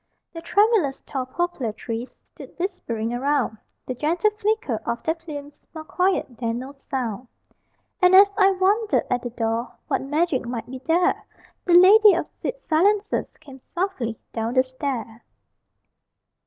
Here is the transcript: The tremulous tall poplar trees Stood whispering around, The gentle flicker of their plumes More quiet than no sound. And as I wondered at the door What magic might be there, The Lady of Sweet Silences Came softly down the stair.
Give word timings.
The 0.33 0.41
tremulous 0.41 0.99
tall 1.05 1.27
poplar 1.27 1.71
trees 1.73 2.17
Stood 2.31 2.57
whispering 2.57 3.13
around, 3.13 3.59
The 3.85 3.93
gentle 3.93 4.31
flicker 4.31 4.77
of 4.83 5.03
their 5.03 5.13
plumes 5.13 5.59
More 5.75 5.83
quiet 5.83 6.39
than 6.39 6.57
no 6.57 6.71
sound. 6.71 7.27
And 8.01 8.15
as 8.15 8.31
I 8.35 8.49
wondered 8.53 9.05
at 9.11 9.21
the 9.21 9.29
door 9.29 9.75
What 9.89 10.01
magic 10.01 10.47
might 10.47 10.65
be 10.65 10.79
there, 10.79 11.23
The 11.65 11.73
Lady 11.73 12.15
of 12.15 12.27
Sweet 12.39 12.67
Silences 12.67 13.37
Came 13.37 13.61
softly 13.75 14.17
down 14.33 14.55
the 14.55 14.63
stair. 14.63 15.23